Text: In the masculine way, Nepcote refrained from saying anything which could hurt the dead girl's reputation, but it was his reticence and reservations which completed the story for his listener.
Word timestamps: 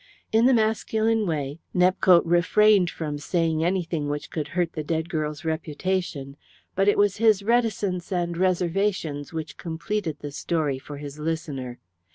In 0.31 0.47
the 0.47 0.53
masculine 0.55 1.27
way, 1.27 1.59
Nepcote 1.75 2.23
refrained 2.25 2.89
from 2.89 3.19
saying 3.19 3.63
anything 3.63 4.09
which 4.09 4.31
could 4.31 4.47
hurt 4.57 4.73
the 4.73 4.83
dead 4.83 5.09
girl's 5.11 5.45
reputation, 5.45 6.37
but 6.73 6.87
it 6.87 6.97
was 6.97 7.17
his 7.17 7.43
reticence 7.43 8.11
and 8.11 8.35
reservations 8.35 9.31
which 9.31 9.57
completed 9.57 10.17
the 10.19 10.31
story 10.31 10.79
for 10.79 10.97
his 10.97 11.19
listener. 11.19 11.77